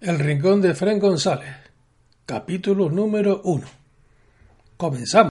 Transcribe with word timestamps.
El 0.00 0.18
Rincón 0.18 0.62
de 0.62 0.74
Fren 0.74 0.98
González, 0.98 1.54
capítulo 2.24 2.88
número 2.88 3.42
1. 3.44 3.66
Comenzamos. 4.78 5.28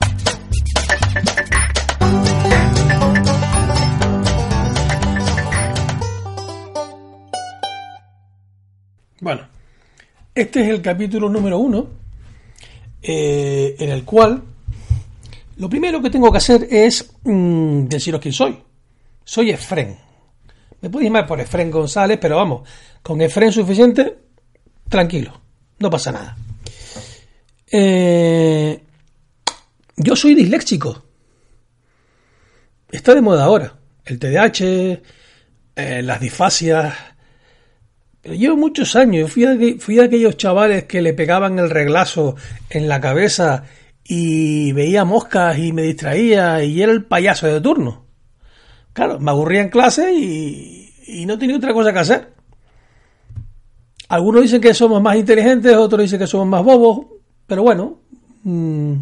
Bueno, 9.20 9.47
este 10.36 10.61
es 10.61 10.68
el 10.68 10.83
capítulo 10.83 11.29
número 11.29 11.57
1, 11.57 11.88
eh, 13.01 13.75
en 13.79 13.89
el 13.89 14.05
cual 14.05 14.43
lo 15.57 15.67
primero 15.67 15.99
que 15.99 16.11
tengo 16.11 16.31
que 16.31 16.38
hacer 16.38 16.67
es 16.70 17.11
mm, 17.23 17.86
deciros 17.86 18.21
quién 18.21 18.33
soy. 18.36 18.59
Soy 19.23 19.49
Efren. 19.49 19.97
Me 20.81 20.91
podéis 20.91 21.09
llamar 21.09 21.25
por 21.25 21.41
Efren 21.41 21.71
González, 21.71 22.20
pero 22.21 22.36
vamos, 22.36 22.70
con 23.01 23.20
Efren 23.20 23.51
suficiente, 23.51 24.09
tranquilo, 24.89 25.39
no 25.79 25.89
pasa 25.89 26.11
nada. 26.11 26.38
Eh, 27.71 28.81
yo 29.95 30.16
soy 30.16 30.35
disléxico. 30.35 31.03
Está 32.91 33.13
de 33.13 33.21
moda 33.21 33.44
ahora. 33.44 33.75
El 34.05 34.17
TDAH, 34.17 35.02
eh, 35.75 36.02
las 36.02 36.20
disfasias. 36.20 36.94
Pero 38.21 38.35
llevo 38.35 38.57
muchos 38.57 38.95
años. 38.95 39.31
Fui 39.31 39.44
de, 39.44 39.80
fui 39.80 39.99
aquellos 39.99 40.38
chavales 40.38 40.85
que 40.85 41.02
le 41.02 41.13
pegaban 41.13 41.59
el 41.59 41.69
reglazo 41.69 42.35
en 42.69 42.88
la 42.89 42.99
cabeza 42.99 43.63
y 44.03 44.71
veía 44.71 45.05
moscas 45.05 45.58
y 45.59 45.71
me 45.71 45.83
distraía 45.83 46.63
y 46.63 46.81
era 46.81 46.91
el 46.91 47.05
payaso 47.05 47.47
de 47.47 47.61
turno. 47.61 48.08
Claro, 48.94 49.19
me 49.19 49.30
aburría 49.30 49.61
en 49.61 49.69
clase 49.69 50.11
y, 50.13 50.91
y 51.05 51.25
no 51.27 51.38
tenía 51.38 51.58
otra 51.58 51.73
cosa 51.73 51.94
que 51.94 51.99
hacer. 51.99 52.38
Algunos 54.09 54.41
dicen 54.41 54.59
que 54.59 54.73
somos 54.73 55.02
más 55.04 55.16
inteligentes, 55.16 55.76
otros 55.76 56.02
dicen 56.02 56.17
que 56.17 56.26
somos 56.26 56.48
más 56.48 56.63
bobos, 56.63 57.05
pero 57.45 57.62
bueno, 57.62 58.00
mmm, 58.44 58.94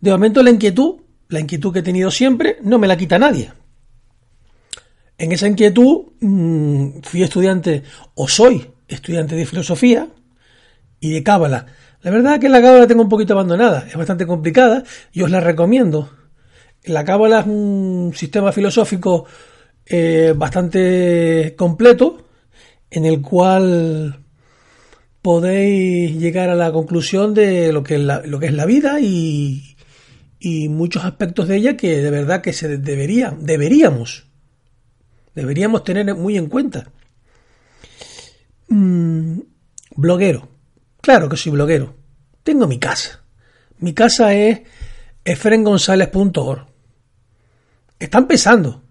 de 0.00 0.10
momento 0.12 0.42
la 0.44 0.50
inquietud, 0.50 1.00
la 1.28 1.40
inquietud 1.40 1.72
que 1.72 1.80
he 1.80 1.82
tenido 1.82 2.08
siempre, 2.10 2.58
no 2.62 2.78
me 2.78 2.86
la 2.86 2.96
quita 2.96 3.18
nadie. 3.18 3.52
En 5.18 5.32
esa 5.32 5.48
inquietud 5.48 6.12
mmm, 6.20 7.00
fui 7.02 7.24
estudiante, 7.24 7.82
o 8.14 8.28
soy 8.28 8.70
estudiante 8.86 9.34
de 9.34 9.44
filosofía 9.44 10.08
y 11.00 11.10
de 11.10 11.22
cábala. 11.24 11.66
La 12.02 12.12
verdad 12.12 12.34
es 12.34 12.40
que 12.40 12.48
la 12.48 12.60
cábala 12.60 12.80
la 12.80 12.86
tengo 12.86 13.02
un 13.02 13.08
poquito 13.08 13.32
abandonada, 13.32 13.86
es 13.88 13.96
bastante 13.96 14.24
complicada 14.24 14.84
y 15.12 15.22
os 15.22 15.30
la 15.32 15.40
recomiendo. 15.40 16.10
La 16.84 17.04
cábala 17.04 17.40
es 17.40 17.46
un 17.46 18.12
sistema 18.14 18.52
filosófico 18.52 19.24
eh, 19.84 20.32
bastante 20.36 21.54
completo 21.56 22.24
en 22.92 23.06
el 23.06 23.22
cual 23.22 24.21
podéis 25.22 26.18
llegar 26.18 26.50
a 26.50 26.56
la 26.56 26.72
conclusión 26.72 27.32
de 27.32 27.72
lo 27.72 27.82
que 27.84 27.94
es 27.94 28.00
la, 28.00 28.22
lo 28.26 28.40
que 28.40 28.46
es 28.46 28.52
la 28.52 28.66
vida 28.66 29.00
y, 29.00 29.76
y, 30.40 30.68
muchos 30.68 31.04
aspectos 31.04 31.48
de 31.48 31.56
ella 31.56 31.76
que 31.76 32.02
de 32.02 32.10
verdad 32.10 32.42
que 32.42 32.52
se 32.52 32.76
debería, 32.76 33.34
deberíamos, 33.38 34.26
deberíamos 35.34 35.84
tener 35.84 36.14
muy 36.16 36.36
en 36.36 36.48
cuenta. 36.48 36.90
Mm, 38.68 39.40
bloguero. 39.96 40.48
Claro 41.00 41.28
que 41.28 41.36
soy 41.36 41.52
bloguero. 41.52 41.94
Tengo 42.42 42.66
mi 42.66 42.78
casa. 42.78 43.22
Mi 43.78 43.92
casa 43.94 44.34
es 44.34 44.62
efrengonzalez.org. 45.24 46.66
Está 47.98 48.18
empezando. 48.18 48.82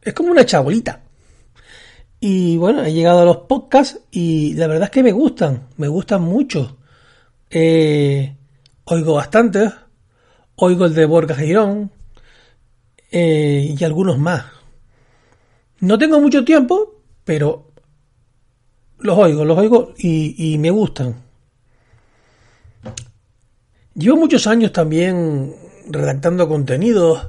Es 0.00 0.12
como 0.14 0.30
una 0.30 0.46
chabolita. 0.46 1.05
Y 2.20 2.56
bueno, 2.56 2.82
he 2.82 2.92
llegado 2.92 3.20
a 3.20 3.24
los 3.24 3.36
podcasts 3.38 4.00
y 4.10 4.54
la 4.54 4.66
verdad 4.66 4.84
es 4.84 4.90
que 4.90 5.02
me 5.02 5.12
gustan, 5.12 5.68
me 5.76 5.88
gustan 5.88 6.22
mucho. 6.22 6.76
Eh, 7.50 8.34
oigo 8.84 9.14
bastantes, 9.14 9.72
oigo 10.56 10.86
el 10.86 10.94
de 10.94 11.04
Borja 11.04 11.34
Girón 11.34 11.90
eh, 13.10 13.74
y 13.78 13.84
algunos 13.84 14.18
más. 14.18 14.44
No 15.80 15.98
tengo 15.98 16.20
mucho 16.20 16.44
tiempo, 16.44 17.02
pero 17.24 17.70
los 18.98 19.18
oigo, 19.18 19.44
los 19.44 19.58
oigo 19.58 19.92
y, 19.98 20.52
y 20.54 20.58
me 20.58 20.70
gustan. 20.70 21.22
Llevo 23.94 24.16
muchos 24.16 24.46
años 24.46 24.72
también 24.72 25.54
redactando 25.88 26.48
contenidos, 26.48 27.28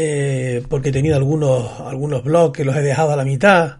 eh, 0.00 0.62
porque 0.68 0.90
he 0.90 0.92
tenido 0.92 1.16
algunos, 1.16 1.80
algunos 1.80 2.22
blogs 2.22 2.56
que 2.56 2.64
los 2.64 2.76
he 2.76 2.82
dejado 2.82 3.10
a 3.10 3.16
la 3.16 3.24
mitad 3.24 3.78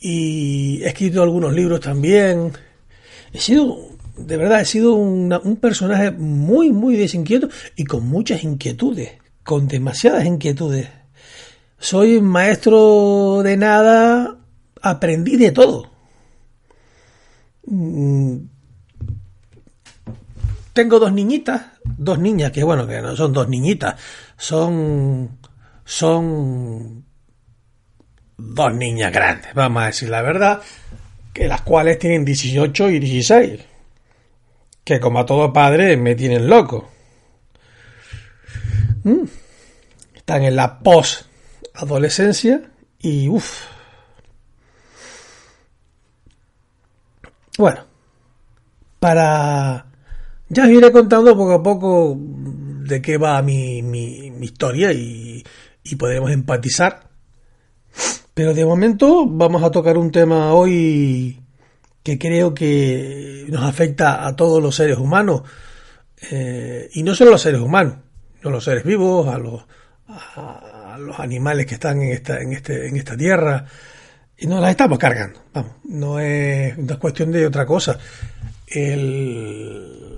y 0.00 0.82
he 0.82 0.88
escrito 0.88 1.22
algunos 1.22 1.52
libros 1.52 1.80
también. 1.80 2.52
He 3.30 3.38
sido, 3.38 3.76
de 4.16 4.36
verdad, 4.38 4.62
he 4.62 4.64
sido 4.64 4.94
un 4.94 5.58
personaje 5.60 6.10
muy, 6.10 6.70
muy 6.72 6.96
desinquieto 6.96 7.50
y 7.76 7.84
con 7.84 8.08
muchas 8.08 8.44
inquietudes, 8.44 9.10
con 9.44 9.68
demasiadas 9.68 10.24
inquietudes. 10.24 10.88
Soy 11.78 12.22
maestro 12.22 13.42
de 13.44 13.58
nada, 13.58 14.38
aprendí 14.80 15.36
de 15.36 15.52
todo. 15.52 15.90
Tengo 20.80 20.98
dos 20.98 21.12
niñitas, 21.12 21.60
dos 21.84 22.18
niñas, 22.18 22.52
que 22.52 22.64
bueno, 22.64 22.86
que 22.86 23.02
no 23.02 23.14
son 23.14 23.34
dos 23.34 23.46
niñitas, 23.50 24.00
son, 24.38 25.38
son 25.84 27.04
dos 28.38 28.74
niñas 28.74 29.12
grandes, 29.12 29.52
vamos 29.52 29.82
a 29.82 29.86
decir 29.88 30.08
la 30.08 30.22
verdad, 30.22 30.62
que 31.34 31.48
las 31.48 31.60
cuales 31.60 31.98
tienen 31.98 32.24
18 32.24 32.88
y 32.88 32.98
16, 32.98 33.60
que 34.82 34.98
como 34.98 35.18
a 35.18 35.26
todo 35.26 35.52
padre 35.52 35.98
me 35.98 36.14
tienen 36.14 36.48
loco. 36.48 36.90
¿Mm? 39.04 39.24
Están 40.14 40.44
en 40.44 40.56
la 40.56 40.78
post-adolescencia 40.78 42.62
y 43.00 43.28
uff. 43.28 43.66
Bueno, 47.58 47.84
para... 48.98 49.89
Ya 50.50 50.64
os 50.64 50.70
iré 50.70 50.92
contando 50.92 51.34
poco 51.36 51.52
a 51.52 51.62
poco 51.62 52.18
de 52.18 53.00
qué 53.00 53.16
va 53.16 53.40
mi, 53.40 53.82
mi, 53.82 54.28
historia 54.42 54.92
y, 54.92 55.42
y 55.84 55.96
podremos 55.96 56.30
empatizar 56.30 57.10
pero 58.40 58.54
de 58.54 58.64
momento 58.64 59.26
vamos 59.26 59.62
a 59.62 59.70
tocar 59.70 59.98
un 59.98 60.10
tema 60.10 60.54
hoy 60.54 61.42
que 62.02 62.18
creo 62.18 62.54
que 62.54 63.44
nos 63.48 63.64
afecta 63.64 64.26
a 64.26 64.34
todos 64.34 64.62
los 64.62 64.74
seres 64.74 64.96
humanos. 64.96 65.42
Eh, 66.30 66.88
y 66.94 67.02
no 67.02 67.14
solo 67.14 67.30
a 67.30 67.32
los 67.32 67.42
seres 67.42 67.60
humanos, 67.60 67.96
no 68.42 68.48
a 68.48 68.52
los 68.52 68.64
seres 68.64 68.84
vivos, 68.84 69.28
a 69.28 69.38
los, 69.38 69.62
a, 70.08 70.94
a 70.94 70.98
los 70.98 71.18
animales 71.18 71.66
que 71.66 71.74
están 71.74 72.00
en 72.00 72.12
esta, 72.12 72.40
en, 72.40 72.54
este, 72.54 72.88
en 72.88 72.96
esta 72.96 73.14
tierra. 73.14 73.66
Y 74.38 74.46
nos 74.46 74.60
las 74.60 74.70
estamos 74.70 74.98
cargando. 74.98 75.42
Vamos, 75.52 75.72
no 75.84 76.18
es, 76.18 76.78
no 76.78 76.94
es 76.94 76.98
cuestión 76.98 77.30
de 77.32 77.46
otra 77.46 77.66
cosa. 77.66 77.98
El, 78.66 80.09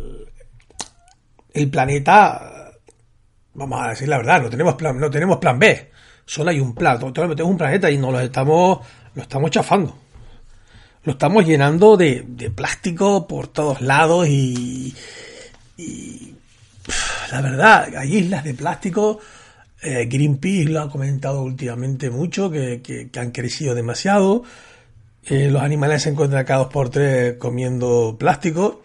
el 1.52 1.70
planeta, 1.70 2.72
vamos 3.54 3.82
a 3.82 3.90
decir 3.90 4.08
la 4.08 4.18
verdad, 4.18 4.42
no 4.42 4.50
tenemos 4.50 4.74
plan, 4.74 4.98
no 4.98 5.10
tenemos 5.10 5.38
plan 5.38 5.58
B 5.58 5.92
solo 6.24 6.50
hay 6.50 6.60
un 6.60 6.74
plato. 6.74 7.12
Tenemos 7.12 7.40
un 7.40 7.58
planeta 7.58 7.90
y 7.90 7.98
nos 7.98 8.12
lo 8.12 8.20
estamos, 8.20 8.80
lo 9.14 9.22
estamos 9.22 9.50
chafando. 9.50 9.96
Lo 11.04 11.12
estamos 11.12 11.44
llenando 11.44 11.96
de, 11.96 12.24
de 12.26 12.50
plástico 12.50 13.26
por 13.26 13.48
todos 13.48 13.80
lados 13.80 14.28
y, 14.28 14.94
y, 15.76 16.34
la 17.30 17.40
verdad, 17.40 17.88
hay 17.96 18.18
islas 18.18 18.44
de 18.44 18.54
plástico. 18.54 19.18
Eh, 19.82 20.06
Greenpeace 20.06 20.70
lo 20.70 20.80
ha 20.80 20.90
comentado 20.90 21.42
últimamente 21.42 22.08
mucho, 22.08 22.50
que, 22.50 22.80
que, 22.82 23.10
que 23.10 23.20
han 23.20 23.32
crecido 23.32 23.74
demasiado. 23.74 24.44
Eh, 25.24 25.50
los 25.50 25.62
animales 25.62 26.02
se 26.02 26.10
encuentran 26.10 26.44
cada 26.44 26.60
dos 26.60 26.72
por 26.72 26.88
tres 26.88 27.34
comiendo 27.36 28.16
plástico. 28.18 28.82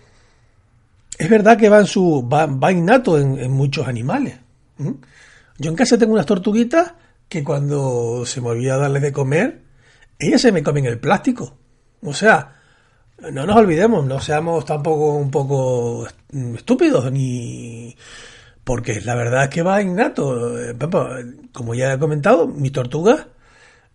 Es 1.17 1.29
verdad 1.29 1.57
que 1.57 1.69
va, 1.69 1.79
en 1.79 1.87
su, 1.87 2.27
va, 2.31 2.45
va 2.45 2.71
innato 2.71 3.17
en, 3.19 3.51
muchos 3.51 3.87
animales. 3.87 4.37
Yo 5.57 5.69
en 5.69 5.75
casa 5.75 5.97
tengo 5.97 6.13
unas 6.13 6.25
tortuguitas 6.25 6.93
que 7.27 7.43
cuando 7.43 8.23
se 8.25 8.41
me 8.41 8.49
olvida 8.49 8.77
darles 8.77 9.01
de 9.01 9.11
comer, 9.11 9.61
ellas 10.19 10.41
se 10.41 10.51
me 10.51 10.63
comen 10.63 10.85
el 10.85 10.99
plástico. 10.99 11.57
O 12.03 12.13
sea, 12.13 12.55
no 13.31 13.45
nos 13.45 13.55
olvidemos, 13.55 14.05
no 14.05 14.19
seamos 14.19 14.65
tampoco 14.65 15.15
un 15.15 15.31
poco 15.31 16.07
estúpidos 16.55 17.11
ni 17.11 17.95
porque 18.63 19.01
la 19.01 19.15
verdad 19.15 19.45
es 19.45 19.49
que 19.49 19.63
va 19.63 19.81
innato. 19.81 20.53
Como 21.51 21.73
ya 21.73 21.93
he 21.93 21.99
comentado, 21.99 22.47
mis 22.47 22.71
tortugas, 22.71 23.25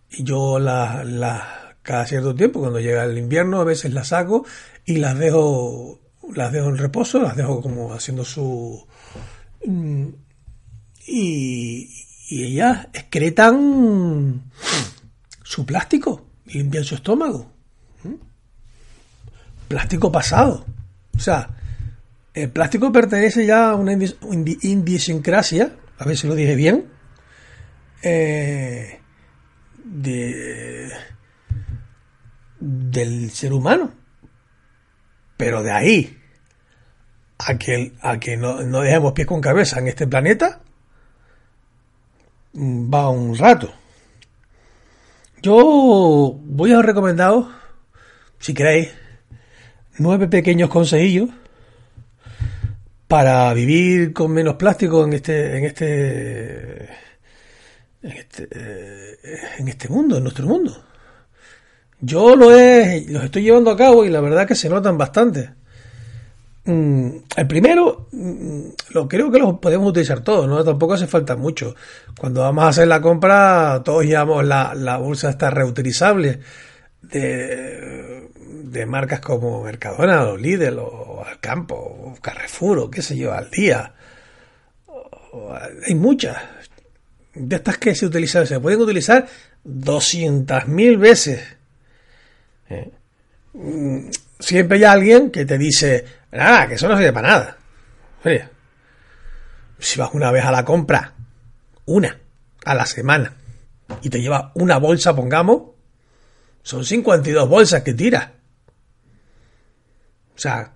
yo 0.09 0.59
las, 0.59 1.05
las 1.05 1.43
cada 1.83 2.05
cierto 2.05 2.33
tiempo, 2.33 2.61
cuando 2.61 2.79
llega 2.79 3.03
el 3.03 3.17
invierno, 3.17 3.59
a 3.59 3.65
veces 3.65 3.93
las 3.93 4.07
saco 4.07 4.45
y 4.85 4.97
las 4.97 5.17
dejo, 5.19 5.99
las 6.35 6.51
dejo 6.51 6.69
en 6.69 6.77
reposo, 6.77 7.19
las 7.19 7.35
dejo 7.35 7.61
como 7.61 7.93
haciendo 7.93 8.25
su 8.25 8.85
y, 11.05 11.89
y 12.29 12.43
ellas 12.43 12.87
excretan 12.93 14.51
su 15.43 15.65
plástico, 15.65 16.25
limpian 16.45 16.83
su 16.83 16.95
estómago. 16.95 17.51
plástico 19.67 20.11
pasado. 20.11 20.65
O 21.15 21.19
sea, 21.19 21.49
el 22.33 22.49
plástico 22.49 22.91
pertenece 22.91 23.45
ya 23.45 23.71
a 23.71 23.75
una 23.75 23.93
idiosincrasia, 23.93 25.75
a 25.97 26.05
ver 26.05 26.17
si 26.17 26.27
lo 26.27 26.35
dije 26.35 26.55
bien, 26.55 26.85
eh, 28.01 28.99
de, 29.83 30.91
del 32.59 33.31
ser 33.31 33.53
humano. 33.53 33.93
Pero 35.37 35.63
de 35.63 35.71
ahí 35.71 36.22
a 37.45 37.57
que, 37.57 37.93
a 38.01 38.19
que 38.19 38.37
no, 38.37 38.81
dejemos 38.81 39.13
pies 39.13 39.27
con 39.27 39.41
cabeza 39.41 39.79
en 39.79 39.87
este 39.87 40.07
planeta, 40.07 40.61
va 42.55 43.09
un 43.09 43.37
rato. 43.37 43.73
Yo 45.41 46.39
voy 46.41 46.71
a 46.71 46.81
recomendaros, 46.81 47.47
si 48.39 48.53
queréis, 48.53 48.89
nueve 49.97 50.27
pequeños 50.27 50.69
consejillos 50.69 51.29
para 53.07 53.53
vivir 53.53 54.13
con 54.13 54.31
menos 54.31 54.55
plástico 54.55 55.03
en 55.05 55.13
este, 55.13 55.57
en 55.57 55.65
este, 55.65 56.83
en 58.01 58.11
este, 58.11 58.47
eh, 58.51 59.17
en 59.59 59.67
este 59.67 59.89
mundo, 59.89 60.17
en 60.17 60.23
nuestro 60.23 60.47
mundo. 60.47 60.83
Yo 61.99 62.35
lo 62.35 62.57
he, 62.57 63.05
los 63.07 63.23
estoy 63.23 63.43
llevando 63.43 63.71
a 63.71 63.77
cabo 63.77 64.03
y 64.03 64.09
la 64.09 64.19
verdad 64.21 64.47
que 64.47 64.55
se 64.55 64.69
notan 64.69 64.97
bastante. 64.97 65.51
Mm, 66.65 67.17
el 67.35 67.47
primero, 67.47 68.07
mm, 68.11 68.67
lo 68.91 69.07
creo 69.07 69.29
que 69.29 69.39
lo 69.39 69.59
podemos 69.59 69.89
utilizar 69.89 70.21
todos, 70.21 70.47
¿no? 70.47 70.63
Tampoco 70.63 70.93
hace 70.93 71.07
falta 71.07 71.35
mucho. 71.35 71.75
Cuando 72.17 72.41
vamos 72.41 72.63
a 72.63 72.67
hacer 72.69 72.87
la 72.87 73.01
compra, 73.01 73.81
todos 73.83 74.05
llevamos 74.05 74.45
la, 74.45 74.73
la 74.75 74.97
bolsa 74.97 75.29
esta 75.29 75.49
reutilizable 75.49 76.39
de, 77.01 78.29
de 78.73 78.85
marcas 78.85 79.19
como 79.19 79.63
Mercadona, 79.63 80.23
o 80.23 80.37
Lidl, 80.37 80.79
o 80.79 81.23
Alcampo, 81.25 81.75
o 81.75 82.15
Carrefour, 82.21 82.79
o 82.79 82.91
qué 82.91 83.01
sé 83.01 83.17
yo, 83.17 83.33
al 83.33 83.49
día. 83.51 83.93
hay 85.85 85.95
muchas. 85.95 86.37
De 87.35 87.55
estas 87.55 87.77
que 87.77 87.95
se 87.95 88.05
utilizan, 88.05 88.47
se 88.47 88.59
pueden 88.59 88.79
utilizar 88.79 89.27
200.000 89.65 90.99
veces. 90.99 91.43
¿Eh? 92.69 92.91
Siempre 94.39 94.77
hay 94.77 94.83
alguien 94.83 95.31
que 95.31 95.45
te 95.45 95.57
dice, 95.57 96.05
nada, 96.31 96.67
que 96.67 96.75
eso 96.75 96.87
no 96.87 96.97
sirve 96.97 97.13
para 97.13 97.29
nada. 97.29 97.57
Oye, 98.25 98.47
si 99.79 99.99
vas 99.99 100.09
una 100.13 100.31
vez 100.31 100.43
a 100.45 100.51
la 100.51 100.65
compra, 100.65 101.13
una, 101.85 102.17
a 102.65 102.73
la 102.75 102.85
semana, 102.85 103.33
y 104.01 104.09
te 104.09 104.21
lleva 104.21 104.51
una 104.55 104.77
bolsa, 104.77 105.15
pongamos, 105.15 105.71
son 106.61 106.85
52 106.85 107.47
bolsas 107.47 107.83
que 107.83 107.93
tiras. 107.93 108.29
O 110.35 110.39
sea, 110.39 110.73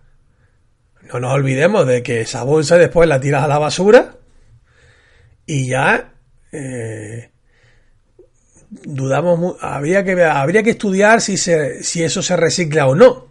no 1.01 1.19
nos 1.19 1.33
olvidemos 1.33 1.87
de 1.87 2.03
que 2.03 2.21
esa 2.21 2.43
bolsa 2.43 2.77
después 2.77 3.07
la 3.07 3.19
tiras 3.19 3.43
a 3.43 3.47
la 3.47 3.57
basura 3.57 4.17
y 5.45 5.67
ya 5.67 6.13
eh, 6.51 7.31
dudamos, 8.69 9.55
habría 9.61 10.03
que, 10.03 10.21
habría 10.23 10.63
que 10.63 10.71
estudiar 10.71 11.21
si, 11.21 11.37
se, 11.37 11.83
si 11.83 12.03
eso 12.03 12.21
se 12.21 12.35
recicla 12.35 12.87
o 12.87 12.95
no. 12.95 13.26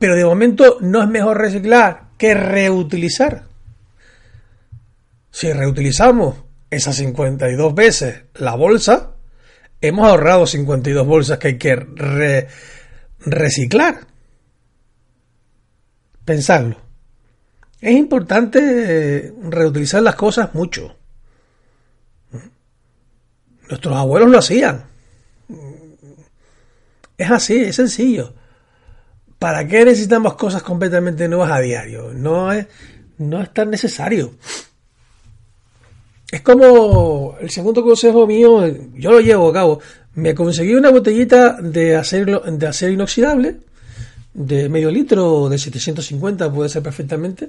Pero 0.00 0.16
de 0.16 0.24
momento 0.24 0.78
no 0.80 1.02
es 1.02 1.08
mejor 1.10 1.36
reciclar 1.36 2.04
que 2.16 2.32
reutilizar. 2.32 3.44
Si 5.30 5.52
reutilizamos 5.52 6.36
esas 6.70 6.96
52 6.96 7.74
veces 7.74 8.22
la 8.36 8.54
bolsa, 8.54 9.10
hemos 9.82 10.08
ahorrado 10.08 10.46
52 10.46 11.06
bolsas 11.06 11.38
que 11.38 11.48
hay 11.48 11.58
que 11.58 12.46
reciclar. 13.26 14.06
Pensadlo. 16.24 16.78
Es 17.78 17.94
importante 17.94 19.34
reutilizar 19.42 20.02
las 20.02 20.14
cosas 20.14 20.54
mucho. 20.54 20.96
Nuestros 23.68 23.94
abuelos 23.94 24.30
lo 24.30 24.38
hacían. 24.38 24.82
Es 27.18 27.30
así, 27.30 27.58
es 27.58 27.76
sencillo. 27.76 28.39
¿Para 29.40 29.66
qué 29.66 29.86
necesitamos 29.86 30.34
cosas 30.34 30.62
completamente 30.62 31.26
nuevas 31.26 31.50
a 31.50 31.60
diario? 31.60 32.12
No 32.12 32.52
es, 32.52 32.66
no 33.16 33.40
es 33.40 33.50
tan 33.54 33.70
necesario. 33.70 34.34
Es 36.30 36.42
como 36.42 37.38
el 37.40 37.48
segundo 37.48 37.82
consejo 37.82 38.26
mío, 38.26 38.66
yo 38.92 39.12
lo 39.12 39.20
llevo 39.20 39.48
a 39.48 39.52
cabo. 39.54 39.80
Me 40.12 40.34
conseguí 40.34 40.74
una 40.74 40.90
botellita 40.90 41.56
de 41.58 41.96
acero, 41.96 42.40
de 42.40 42.66
acero 42.66 42.92
inoxidable, 42.92 43.60
de 44.34 44.68
medio 44.68 44.90
litro, 44.90 45.48
de 45.48 45.56
750 45.56 46.52
puede 46.52 46.68
ser 46.68 46.82
perfectamente, 46.82 47.48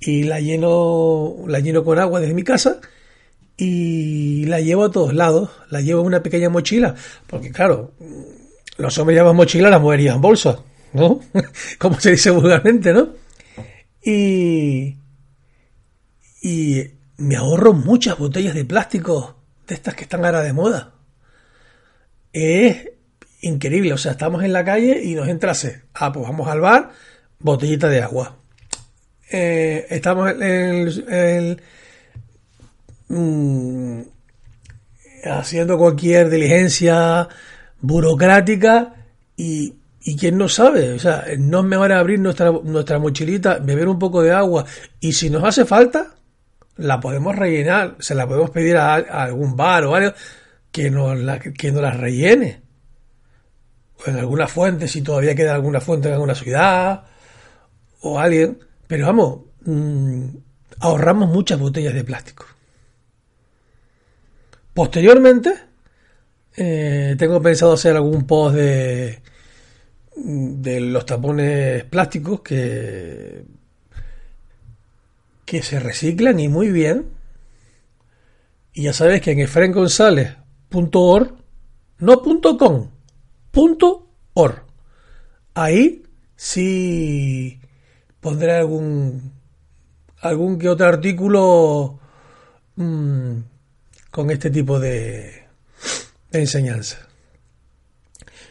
y 0.00 0.24
la 0.24 0.40
lleno, 0.40 1.36
la 1.46 1.60
lleno 1.60 1.84
con 1.84 2.00
agua 2.00 2.18
desde 2.18 2.34
mi 2.34 2.42
casa 2.42 2.80
y 3.56 4.44
la 4.46 4.60
llevo 4.60 4.86
a 4.86 4.90
todos 4.90 5.14
lados. 5.14 5.50
La 5.70 5.82
llevo 5.82 6.00
en 6.00 6.08
una 6.08 6.20
pequeña 6.20 6.48
mochila, 6.48 6.96
porque 7.28 7.52
claro, 7.52 7.92
los 8.76 8.98
hombres 8.98 9.16
llevan 9.16 9.36
mochila, 9.36 9.70
las 9.70 9.80
mujeres 9.80 10.06
llevan 10.06 10.20
bolsa. 10.20 10.64
¿No? 10.92 11.20
Como 11.78 11.98
se 12.00 12.12
dice 12.12 12.30
vulgarmente, 12.30 12.92
¿no? 12.92 13.14
Y, 14.02 14.96
y 16.42 16.90
me 17.16 17.36
ahorro 17.36 17.72
muchas 17.74 18.18
botellas 18.18 18.54
de 18.54 18.64
plástico 18.64 19.42
de 19.66 19.74
estas 19.74 19.94
que 19.94 20.04
están 20.04 20.24
ahora 20.24 20.42
de 20.42 20.52
moda. 20.52 20.94
Es 22.32 22.88
increíble, 23.40 23.92
o 23.92 23.98
sea, 23.98 24.12
estamos 24.12 24.42
en 24.44 24.52
la 24.52 24.64
calle 24.64 25.02
y 25.02 25.14
nos 25.14 25.28
entra 25.28 25.52
Ah, 25.94 26.12
pues 26.12 26.26
vamos 26.26 26.48
al 26.48 26.60
bar, 26.60 26.90
botellita 27.38 27.88
de 27.88 28.02
agua. 28.02 28.36
Eh, 29.30 29.86
estamos 29.90 30.30
en 30.40 31.60
mm, 33.08 34.00
haciendo 35.24 35.76
cualquier 35.76 36.30
diligencia 36.30 37.28
burocrática 37.80 38.94
y 39.36 39.74
y 40.08 40.16
quién 40.16 40.38
no 40.38 40.48
sabe, 40.48 40.94
o 40.94 40.98
sea, 40.98 41.26
no 41.38 41.58
es 41.58 41.66
mejor 41.66 41.92
abrir 41.92 42.18
nuestra, 42.18 42.50
nuestra 42.50 42.98
mochilita, 42.98 43.58
beber 43.58 43.88
un 43.88 43.98
poco 43.98 44.22
de 44.22 44.32
agua 44.32 44.64
y 45.00 45.12
si 45.12 45.28
nos 45.28 45.44
hace 45.44 45.66
falta, 45.66 46.14
la 46.78 46.98
podemos 46.98 47.36
rellenar, 47.36 47.96
se 47.98 48.14
la 48.14 48.26
podemos 48.26 48.48
pedir 48.48 48.78
a, 48.78 48.94
algún 48.94 49.54
bar 49.54 49.84
o 49.84 49.94
algo 49.94 50.14
que 50.72 50.90
nos 50.90 51.18
la, 51.18 51.38
que 51.38 51.70
rellene. 51.70 52.62
O 53.98 54.08
en 54.08 54.16
alguna 54.16 54.48
fuente, 54.48 54.88
si 54.88 55.02
todavía 55.02 55.34
queda 55.34 55.54
alguna 55.54 55.82
fuente 55.82 56.08
en 56.08 56.14
alguna 56.14 56.34
ciudad 56.34 57.04
o 58.00 58.18
alguien. 58.18 58.60
Pero 58.86 59.08
vamos, 59.08 59.40
mm, 59.66 60.24
ahorramos 60.80 61.28
muchas 61.28 61.60
botellas 61.60 61.92
de 61.92 62.04
plástico. 62.04 62.46
Posteriormente, 64.72 65.52
eh, 66.56 67.14
tengo 67.18 67.42
pensado 67.42 67.74
hacer 67.74 67.94
algún 67.94 68.26
post 68.26 68.56
de 68.56 69.20
de 70.24 70.80
los 70.80 71.06
tapones 71.06 71.84
plásticos 71.84 72.40
que, 72.40 73.44
que 75.44 75.62
se 75.62 75.80
reciclan 75.80 76.40
y 76.40 76.48
muy 76.48 76.70
bien. 76.70 77.06
Y 78.72 78.82
ya 78.84 78.92
sabes 78.92 79.20
que 79.20 79.32
en 79.32 79.40
efrengonzalez.org, 79.40 81.34
no 81.98 82.22
.com, 82.58 82.90
.org. 84.34 84.62
Ahí 85.54 86.02
sí 86.36 87.60
pondré 88.20 88.56
algún 88.56 89.32
algún 90.20 90.58
que 90.58 90.68
otro 90.68 90.86
artículo 90.86 91.98
mm, 92.76 93.32
con 94.10 94.30
este 94.30 94.50
tipo 94.50 94.78
de 94.78 95.44
enseñanza. 96.32 97.07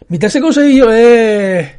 Mi 0.10 0.18
tercer 0.20 0.42
consejillo 0.42 0.92
es 0.92 1.70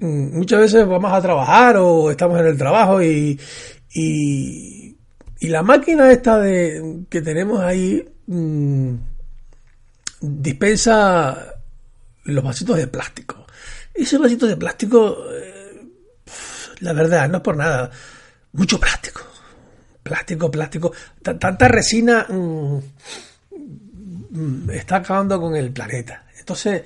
mm, 0.00 0.36
muchas 0.36 0.60
veces 0.60 0.86
vamos 0.86 1.12
a 1.12 1.22
trabajar 1.22 1.76
o 1.76 2.10
estamos 2.10 2.40
en 2.40 2.46
el 2.46 2.58
trabajo 2.58 3.00
y, 3.02 3.38
y, 3.94 4.96
la 5.42 5.62
máquina 5.62 6.10
esta 6.10 6.38
de 6.38 7.04
que 7.08 7.22
tenemos 7.22 7.60
ahí 7.60 8.04
mm, 8.26 8.94
dispensa 10.20 11.54
los 12.24 12.42
vasitos 12.42 12.76
de 12.76 12.88
plástico. 12.88 13.46
Ese 13.94 14.18
vasito 14.18 14.46
de 14.48 14.56
plástico, 14.56 15.16
eh, 15.32 15.86
la 16.80 16.92
verdad, 16.92 17.28
no 17.28 17.36
es 17.36 17.42
por 17.44 17.56
nada, 17.56 17.90
mucho 18.52 18.80
plástico. 18.80 19.22
Plástico, 20.02 20.50
plástico. 20.50 20.92
tanta 21.22 21.68
resina 21.68 22.26
mm, 22.28 22.80
está 24.70 24.96
acabando 24.96 25.40
con 25.40 25.54
el 25.54 25.70
planeta. 25.70 26.26
Entonces, 26.38 26.82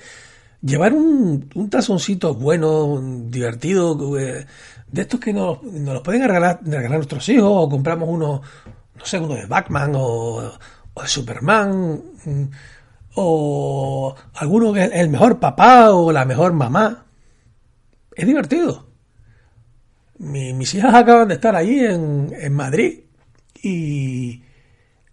llevar 0.61 0.93
un, 0.93 1.49
un 1.55 1.69
tazoncito 1.69 2.33
bueno, 2.35 3.01
divertido, 3.27 4.17
eh, 4.19 4.45
de 4.87 5.01
estos 5.01 5.19
que 5.19 5.33
nos, 5.33 5.63
nos 5.63 5.93
los 5.93 6.03
pueden 6.03 6.23
regalar, 6.23 6.59
regalar 6.63 6.97
nuestros 6.97 7.27
hijos, 7.29 7.49
o 7.51 7.69
compramos 7.69 8.09
uno, 8.09 8.41
no 8.95 9.05
sé, 9.05 9.19
uno 9.19 9.35
de 9.35 9.45
Batman 9.45 9.93
o, 9.95 10.51
o 10.93 11.01
de 11.01 11.07
Superman, 11.07 12.01
o 13.15 14.15
alguno 14.35 14.73
que 14.73 14.83
es 14.83 14.91
el 14.93 15.09
mejor 15.09 15.39
papá 15.39 15.91
o 15.91 16.11
la 16.11 16.25
mejor 16.25 16.53
mamá. 16.53 17.05
Es 18.15 18.27
divertido. 18.27 18.87
mis 20.19 20.73
hijas 20.75 20.93
acaban 20.93 21.27
de 21.29 21.35
estar 21.35 21.55
allí 21.55 21.79
en, 21.83 22.33
en 22.37 22.53
Madrid 22.53 23.01
y 23.63 24.43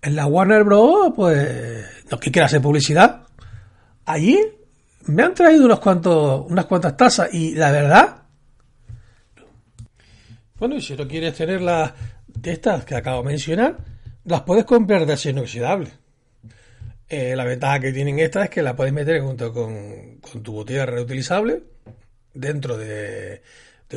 en 0.02 0.16
la 0.16 0.26
Warner 0.26 0.64
Bros. 0.64 1.12
pues 1.14 1.84
no 2.10 2.18
que 2.18 2.30
quiera 2.30 2.46
hacer 2.46 2.60
publicidad. 2.60 3.22
Allí 4.04 4.38
me 5.08 5.22
han 5.22 5.34
traído 5.34 5.64
unos 5.64 5.80
cuantos, 5.80 6.46
unas 6.48 6.66
cuantas 6.66 6.96
tazas 6.96 7.32
y 7.32 7.54
la 7.54 7.72
verdad. 7.72 8.22
Bueno, 10.58 10.76
y 10.76 10.82
si 10.82 10.96
no 10.96 11.08
quieres 11.08 11.34
tener 11.34 11.62
las 11.62 11.92
de 12.26 12.52
estas 12.52 12.84
que 12.84 12.94
acabo 12.94 13.22
de 13.22 13.28
mencionar, 13.28 13.76
las 14.24 14.42
puedes 14.42 14.64
comprar 14.64 15.06
de 15.06 15.12
acero 15.14 15.38
inoxidable. 15.38 15.92
Eh, 17.08 17.34
la 17.34 17.44
ventaja 17.44 17.80
que 17.80 17.92
tienen 17.92 18.18
estas 18.18 18.44
es 18.44 18.50
que 18.50 18.62
la 18.62 18.76
puedes 18.76 18.92
meter 18.92 19.22
junto 19.22 19.50
con, 19.52 20.20
tu 20.42 20.52
botella 20.52 20.84
reutilizable 20.84 21.62
dentro 22.34 22.76
de, 22.76 23.40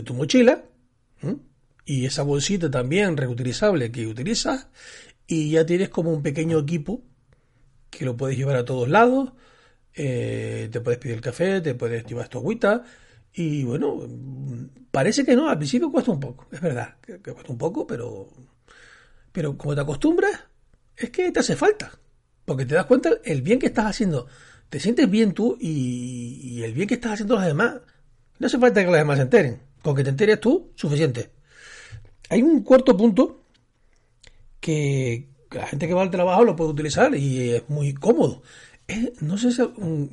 tu 0.05 0.13
mochila. 0.13 0.63
Y 1.83 2.05
esa 2.05 2.23
bolsita 2.23 2.71
también 2.71 3.17
reutilizable 3.17 3.91
que 3.91 4.07
utilizas. 4.07 4.67
Y 5.27 5.51
ya 5.51 5.65
tienes 5.65 5.89
como 5.89 6.11
un 6.11 6.23
pequeño 6.23 6.59
equipo 6.59 7.01
que 7.89 8.05
lo 8.05 8.15
puedes 8.15 8.37
llevar 8.37 8.55
a 8.55 8.65
todos 8.65 8.87
lados. 8.87 9.33
Eh, 9.93 10.69
te 10.71 10.81
puedes 10.81 10.99
pedir 10.99 11.15
el 11.15 11.21
café, 11.21 11.61
te 11.61 11.75
puedes 11.75 12.05
llevar 12.05 12.29
tu 12.29 12.37
agüita. 12.37 12.83
Y 13.33 13.63
bueno, 13.63 14.07
parece 14.91 15.25
que 15.25 15.35
no, 15.35 15.49
al 15.49 15.57
principio 15.57 15.91
cuesta 15.91 16.11
un 16.11 16.19
poco, 16.19 16.47
es 16.51 16.59
verdad, 16.59 16.95
que, 17.01 17.17
cuesta 17.19 17.51
un 17.51 17.57
poco, 17.57 17.87
pero, 17.87 18.29
pero 19.31 19.57
como 19.57 19.73
te 19.73 19.81
acostumbras, 19.81 20.37
es 20.97 21.09
que 21.09 21.31
te 21.31 21.39
hace 21.39 21.55
falta. 21.55 21.91
Porque 22.45 22.65
te 22.65 22.75
das 22.75 22.85
cuenta 22.85 23.11
el 23.23 23.41
bien 23.41 23.59
que 23.59 23.67
estás 23.67 23.85
haciendo. 23.85 24.27
Te 24.69 24.79
sientes 24.79 25.09
bien 25.09 25.33
tú 25.33 25.57
y, 25.59 26.61
el 26.63 26.73
bien 26.73 26.87
que 26.87 26.95
estás 26.95 27.13
haciendo 27.13 27.35
los 27.35 27.45
demás. 27.45 27.75
No 28.39 28.47
hace 28.47 28.57
falta 28.57 28.81
que 28.81 28.87
los 28.87 28.97
demás 28.97 29.17
se 29.17 29.23
enteren. 29.23 29.61
Con 29.81 29.95
que 29.95 30.03
te 30.03 30.09
enteres 30.09 30.39
tú, 30.39 30.71
suficiente. 30.75 31.31
Hay 32.29 32.41
un 32.41 32.63
cuarto 32.63 32.95
punto 32.95 33.43
que 34.59 35.29
la 35.51 35.67
gente 35.67 35.87
que 35.87 35.93
va 35.93 36.01
al 36.01 36.11
trabajo 36.11 36.43
lo 36.43 36.55
puede 36.55 36.71
utilizar 36.71 37.13
y 37.15 37.51
es 37.51 37.69
muy 37.69 37.93
cómodo. 37.93 38.41
No 39.21 39.37
sé 39.37 39.51
si 39.51 39.61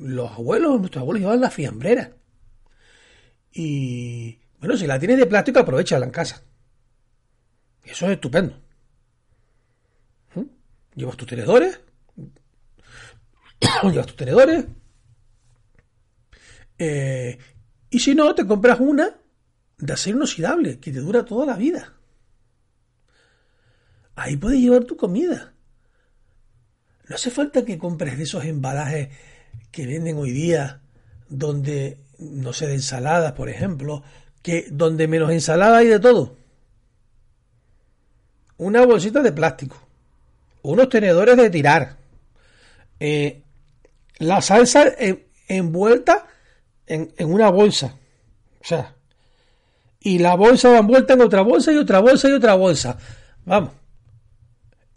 los 0.01 0.31
abuelos, 0.31 0.79
nuestros 0.79 1.01
abuelos 1.01 1.21
llevaban 1.21 1.41
la 1.41 1.49
fiambrera. 1.49 2.15
Y 3.51 4.39
bueno, 4.59 4.77
si 4.77 4.85
la 4.87 4.99
tienes 4.99 5.17
de 5.17 5.25
plástico, 5.25 5.59
aprovechala 5.59 6.05
en 6.05 6.11
casa. 6.11 6.43
Eso 7.83 8.05
es 8.05 8.13
estupendo. 8.13 8.55
¿Mm? 10.35 10.43
Llevas 10.95 11.17
tus 11.17 11.27
tenedores. 11.27 11.79
Llevas 13.83 14.05
tus 14.05 14.15
tenedores. 14.15 14.65
Eh, 16.77 17.37
y 17.89 17.99
si 17.99 18.15
no, 18.15 18.33
te 18.35 18.45
compras 18.45 18.79
una 18.79 19.15
de 19.77 19.93
acero 19.93 20.17
inoxidable 20.17 20.79
que 20.79 20.91
te 20.91 20.99
dura 20.99 21.25
toda 21.25 21.45
la 21.45 21.55
vida. 21.55 21.93
Ahí 24.15 24.35
puedes 24.35 24.59
llevar 24.59 24.83
tu 24.83 24.97
comida. 24.97 25.53
No 27.09 27.15
hace 27.15 27.31
falta 27.31 27.65
que 27.65 27.79
compres 27.79 28.17
de 28.17 28.23
esos 28.23 28.45
embalajes 28.45 29.09
que 29.71 29.87
venden 29.87 30.17
hoy 30.17 30.31
día, 30.31 30.79
donde, 31.27 31.97
no 32.19 32.53
sé, 32.53 32.67
de 32.67 32.75
ensaladas, 32.75 33.33
por 33.33 33.49
ejemplo, 33.49 34.03
que 34.43 34.67
donde 34.69 35.07
menos 35.07 35.31
ensalada 35.31 35.79
hay 35.79 35.87
de 35.87 35.99
todo. 35.99 36.37
Una 38.57 38.85
bolsita 38.85 39.23
de 39.23 39.31
plástico. 39.31 39.81
Unos 40.61 40.89
tenedores 40.89 41.35
de 41.35 41.49
tirar. 41.49 41.97
Eh, 42.99 43.41
la 44.19 44.41
salsa 44.41 44.85
envuelta 45.47 46.27
en, 46.85 47.11
en, 47.17 47.33
una 47.33 47.49
bolsa. 47.49 47.95
O 48.61 48.63
sea. 48.63 48.93
Y 49.99 50.19
la 50.19 50.35
bolsa 50.35 50.69
va 50.69 50.77
envuelta 50.77 51.13
en 51.13 51.21
otra 51.21 51.41
bolsa 51.41 51.71
y 51.71 51.77
otra 51.77 51.99
bolsa 52.01 52.29
y 52.29 52.33
otra 52.33 52.53
bolsa. 52.53 52.97
Vamos. 53.45 53.78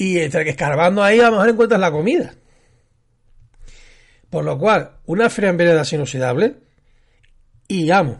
Y 0.02 0.18
entre 0.18 0.42
que 0.42 0.50
escarbando 0.50 1.00
ahí 1.00 1.20
a 1.20 1.26
lo 1.26 1.36
mejor 1.36 1.50
encuentras 1.50 1.80
la 1.80 1.92
comida. 1.92 2.34
Por 4.30 4.44
lo 4.44 4.58
cual, 4.58 4.96
una 5.06 5.30
friambrera 5.30 5.84
inoxidable 5.92 6.56
y 7.68 7.88
vamos, 7.88 8.18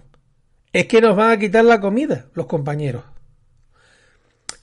es 0.73 0.87
que 0.87 1.01
nos 1.01 1.17
van 1.17 1.33
a 1.33 1.39
quitar 1.41 1.65
la 1.65 1.81
comida 1.81 2.27
los 2.35 2.47
compañeros. 2.47 3.03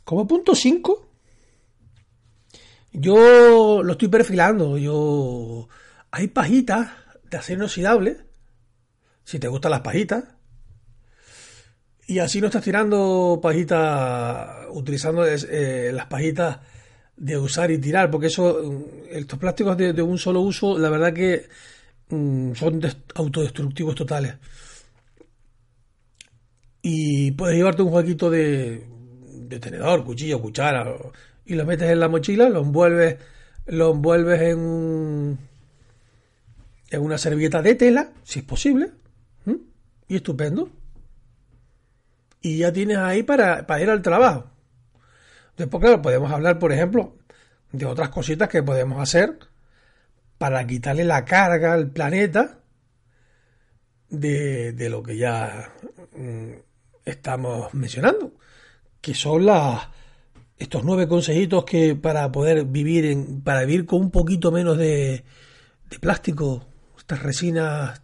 Como 0.06 0.28
punto 0.28 0.56
5, 0.56 1.10
yo 2.94 3.84
lo 3.84 3.92
estoy 3.92 4.08
perfilando. 4.08 4.78
Yo 4.78 5.68
hay 6.12 6.30
pajitas 6.30 6.88
de 7.30 7.36
acero 7.36 7.60
inoxidable, 7.60 8.16
si 9.26 9.40
te 9.40 9.50
gustan 9.50 9.72
las 9.72 9.82
pajitas. 9.82 10.24
Y 12.08 12.20
así 12.20 12.40
no 12.40 12.48
estás 12.48 12.64
tirando 12.64 13.42
pajitas, 13.44 14.68
utilizando 14.70 15.28
eh, 15.28 15.92
las 15.94 16.06
pajitas 16.06 16.60
de 17.20 17.38
usar 17.38 17.70
y 17.70 17.78
tirar, 17.78 18.10
porque 18.10 18.28
eso, 18.28 18.62
mm, 18.64 18.84
estos 19.12 19.38
plásticos 19.38 19.78
de, 19.78 20.02
un 20.02 20.18
solo 20.18 20.42
uso, 20.42 20.78
la 20.78 20.90
verdad 20.90 21.14
que 21.14 21.48
mm, 22.10 22.54
son 22.54 22.82
autodestructivos 23.16 23.96
totales 23.96 24.36
y 26.82 27.32
puedes 27.32 27.58
llevarte 27.58 27.82
un 27.82 27.92
jueguito 27.92 28.30
de, 28.30 28.88
de 29.48 29.60
tenedor, 29.60 30.04
cuchillo, 30.06 30.42
cuchara 30.42 30.86
y 31.46 31.56
lo 31.56 31.66
metes 31.66 31.90
en 31.90 32.00
la 32.00 32.08
mochila, 32.08 32.50
lo 32.50 32.62
envuelves, 32.62 33.18
lo 33.68 33.92
envuelves 33.92 34.42
en 34.42 35.38
en 36.92 37.02
una 37.02 37.18
servilleta 37.18 37.62
de 37.62 37.76
tela, 37.76 38.12
si 38.24 38.40
es 38.40 38.46
posible, 38.46 38.92
y 40.08 40.16
estupendo. 40.16 40.70
Y 42.42 42.58
ya 42.58 42.74
tienes 42.74 42.98
ahí 42.98 43.22
para, 43.24 43.68
para 43.68 43.82
ir 43.82 43.90
al 43.90 44.02
trabajo. 44.02 44.50
Después, 45.60 45.82
claro, 45.82 46.02
podemos 46.02 46.32
hablar, 46.32 46.58
por 46.58 46.72
ejemplo, 46.72 47.18
de 47.74 47.86
otras 47.86 48.08
cositas 48.08 48.48
que 48.48 48.64
podemos 48.64 49.02
hacer 49.02 49.38
para 50.38 50.66
quitarle 50.66 51.04
la 51.04 51.26
carga 51.26 51.74
al 51.74 51.92
planeta 51.92 52.60
de, 54.10 54.72
de 54.72 54.90
lo 54.90 55.04
que 55.04 55.18
ya 55.18 55.74
mm, 56.16 56.52
estamos 57.04 57.74
mencionando, 57.74 58.32
que 59.02 59.14
son 59.14 59.48
las 59.48 59.90
estos 60.58 60.86
nueve 60.86 61.10
consejitos 61.10 61.66
que 61.66 61.94
para 61.94 62.32
poder 62.32 62.64
vivir 62.64 63.06
en, 63.06 63.42
para 63.42 63.66
vivir 63.66 63.86
con 63.86 64.00
un 64.00 64.12
poquito 64.12 64.54
menos 64.54 64.78
de, 64.78 65.26
de 65.90 66.00
plástico, 66.00 66.68
estas 66.98 67.22
resinas 67.22 68.02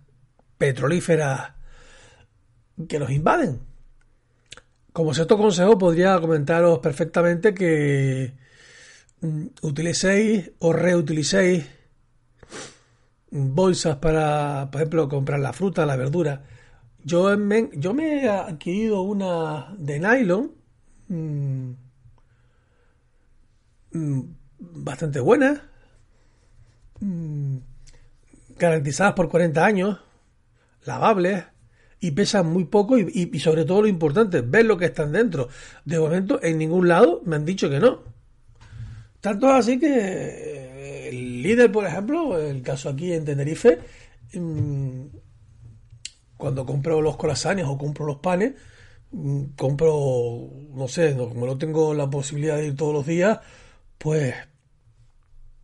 petrolíferas 0.57 1.53
que 2.89 2.99
nos 2.99 3.11
invaden. 3.11 3.61
Como 4.95 5.13
sexto 5.13 5.37
consejo 5.37 5.77
podría 5.77 6.17
comentaros 6.21 6.79
perfectamente 6.79 7.53
que 7.53 8.31
mm, 9.19 9.47
utilicéis 9.61 10.53
o 10.59 10.71
reutilicéis 10.71 11.67
bolsas 13.29 13.97
para, 13.97 14.69
por 14.71 14.79
ejemplo, 14.79 15.09
comprar 15.09 15.41
la 15.41 15.51
fruta, 15.51 15.85
la 15.85 15.97
verdura. 15.97 16.43
Yo 17.03 17.37
me, 17.37 17.71
yo 17.73 17.93
me 17.93 18.23
he 18.23 18.29
adquirido 18.29 19.01
una 19.01 19.75
de 19.77 19.99
nylon 19.99 20.51
mm, 21.09 21.71
mm, 23.91 24.21
bastante 24.59 25.19
buena, 25.19 25.71
garantizadas 28.57 29.13
por 29.13 29.27
40 29.27 29.65
años, 29.65 29.99
lavables 30.85 31.43
y 32.05 32.11
pesan 32.11 32.53
muy 32.53 32.65
poco 32.65 32.99
y, 32.99 33.39
sobre 33.39 33.65
todo 33.65 33.81
lo 33.81 33.87
importante, 33.87 34.41
ver 34.41 34.65
lo 34.65 34.77
que 34.77 34.85
están 34.85 35.11
dentro. 35.11 35.49
De 35.85 35.97
momento 35.97 36.39
en 36.43 36.59
ningún 36.59 36.87
lado 36.87 37.23
me 37.25 37.35
han 37.35 37.45
dicho 37.45 37.67
que 37.67 37.79
no. 37.79 38.03
Tanto 39.21 39.49
así 39.49 39.79
que 39.79 39.87
eh, 39.87 41.09
el 41.09 41.41
líder, 41.41 41.71
por 41.71 41.83
ejemplo, 41.83 42.39
el 42.39 42.61
caso 42.61 42.89
aquí 42.89 43.11
en 43.11 43.25
Tenerife, 43.25 43.79
cuando 46.37 46.63
compro 46.63 47.01
los 47.01 47.17
corazones 47.17 47.65
o 47.65 47.75
compro 47.75 48.05
los 48.05 48.17
panes, 48.17 48.53
mm, 49.09 49.55
compro, 49.55 50.47
no 50.75 50.87
sé, 50.87 51.15
como 51.17 51.47
no 51.47 51.57
tengo 51.57 51.95
la 51.95 52.07
posibilidad 52.07 52.57
de 52.57 52.67
ir 52.67 52.75
todos 52.75 52.93
los 52.93 53.05
días, 53.07 53.39
pues... 53.97 54.35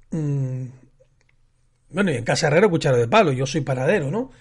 Mm, 0.09 0.65
bueno, 1.91 2.11
y 2.11 2.15
en 2.15 2.23
casa 2.23 2.47
herrero 2.47 2.71
cuchara 2.71 2.97
de 2.97 3.07
palo, 3.07 3.31
yo 3.31 3.45
soy 3.45 3.61
panadero, 3.61 4.09
¿no? 4.09 4.31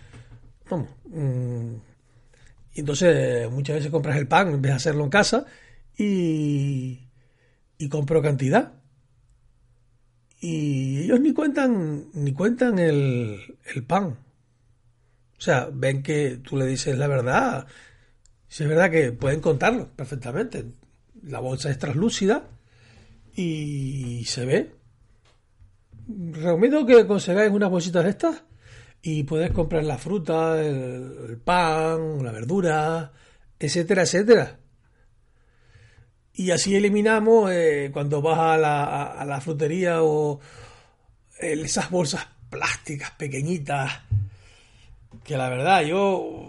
Vamos. 0.71 0.89
Mm, 1.05 1.90
y 2.75 2.81
entonces 2.81 3.51
muchas 3.51 3.77
veces 3.77 3.91
compras 3.91 4.17
el 4.17 4.29
pan 4.29 4.49
en 4.49 4.63
vez 4.63 4.73
de 4.73 4.77
hacerlo 4.77 5.05
en 5.05 5.11
casa 5.11 5.47
y, 5.97 7.01
y 7.79 7.89
compro 7.89 8.23
cantidad. 8.23 8.75
Y 10.41 11.03
ellos 11.03 11.21
ni 11.21 11.35
cuentan, 11.35 12.07
ni 12.15 12.33
cuentan 12.33 12.79
el, 12.79 13.59
el 13.75 13.85
pan. 13.85 14.17
O 15.37 15.41
sea, 15.41 15.69
ven 15.73 16.03
que 16.03 16.39
tú 16.43 16.57
le 16.57 16.67
dices 16.67 16.97
la 16.97 17.07
verdad. 17.07 17.67
Si 18.49 18.63
es 18.63 18.69
verdad 18.69 18.91
que 18.91 19.13
pueden 19.13 19.41
contarlo 19.41 19.89
perfectamente. 19.95 20.65
La 21.23 21.41
bolsa 21.41 21.71
es 21.71 21.79
translúcida 21.79 22.49
y 23.35 24.25
se 24.25 24.47
ve. 24.47 24.71
Recomiendo 26.09 26.87
que 26.87 27.07
consigáis 27.07 27.51
unas 27.51 27.71
bolsitas 27.71 28.05
de 28.05 28.11
estas 28.11 28.43
y 29.03 29.25
puedes 29.25 29.51
comprar 29.53 29.85
la 29.85 29.99
fruta, 29.99 30.61
el, 30.63 31.39
pan, 31.45 32.23
la 32.23 32.33
verdura, 32.33 33.13
etcétera, 33.59 34.03
etcétera. 34.03 34.59
Y 36.35 36.51
así 36.51 36.75
eliminamos 36.75 37.51
eh, 37.51 37.91
cuando 37.93 38.23
vas 38.23 38.39
a 38.39 38.57
la, 38.57 39.05
a 39.05 39.25
la 39.25 39.41
frutería 39.41 40.03
o 40.03 40.41
esas 41.39 41.91
bolsas 41.91 42.27
plásticas 42.51 43.11
pequeñitas, 43.13 44.01
que 45.25 45.37
la 45.37 45.49
verdad 45.49 45.83
yo, 45.83 46.49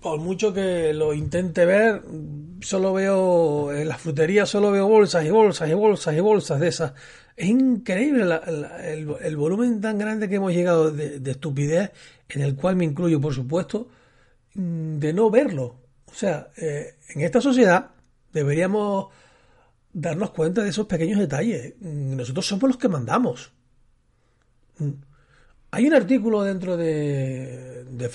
por 0.00 0.20
mucho 0.20 0.52
que 0.52 0.92
lo 0.92 1.14
intente 1.14 1.64
ver, 1.64 2.02
solo 2.60 2.92
veo, 2.92 3.72
en 3.72 3.88
las 3.88 4.00
fruterías 4.00 4.48
solo 4.48 4.70
veo 4.70 4.88
bolsas 4.88 5.24
y 5.24 5.30
bolsas 5.30 5.68
y 5.68 5.74
bolsas 5.74 6.14
y 6.14 6.20
bolsas 6.20 6.60
de 6.60 6.68
esas. 6.68 6.92
Es 7.36 7.48
increíble 7.48 8.26
el, 8.82 9.36
volumen 9.36 9.80
tan 9.80 9.98
grande 9.98 10.28
que 10.28 10.36
hemos 10.36 10.52
llegado 10.52 10.90
de, 10.90 11.30
estupidez, 11.30 11.92
en 12.28 12.42
el 12.42 12.56
cual 12.56 12.76
me 12.76 12.84
incluyo, 12.84 13.20
por 13.20 13.32
supuesto, 13.32 13.88
mm, 14.54 14.98
de 14.98 15.12
no 15.12 15.30
verlo. 15.30 15.76
O 16.06 16.14
sea, 16.14 16.48
eh, 16.56 16.96
en 17.14 17.20
esta 17.20 17.40
sociedad 17.40 17.90
deberíamos 18.32 19.08
darnos 19.92 20.30
cuenta 20.30 20.62
de 20.62 20.70
esos 20.70 20.86
pequeños 20.86 21.18
detalles. 21.20 21.74
Mm, 21.80 22.16
nosotros 22.16 22.46
somos 22.46 22.70
los 22.70 22.76
que 22.76 22.88
mandamos. 22.88 23.52
Mm. 24.78 24.90
Hay 25.70 25.86
un 25.86 25.94
artículo 25.94 26.42
dentro 26.42 26.76
de, 26.76 27.84
de 27.84 28.08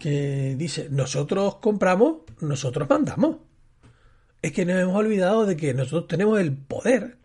que 0.00 0.56
dice, 0.56 0.88
nosotros 0.90 1.56
compramos, 1.56 2.22
nosotros 2.40 2.88
mandamos. 2.90 3.36
Es 4.42 4.52
que 4.52 4.64
nos 4.64 4.80
hemos 4.80 4.96
olvidado 4.96 5.46
de 5.46 5.56
que 5.56 5.74
nosotros 5.74 6.08
tenemos 6.08 6.40
el 6.40 6.56
poder, 6.56 7.18